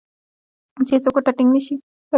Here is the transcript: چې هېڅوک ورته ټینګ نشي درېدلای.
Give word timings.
چې 0.85 0.91
هېڅوک 0.95 1.13
ورته 1.15 1.31
ټینګ 1.37 1.49
نشي 1.55 1.75
درېدلای. 1.75 1.85